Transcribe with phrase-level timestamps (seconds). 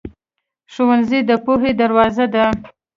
[0.73, 2.45] ښوونځی د پوهې دروازه ده.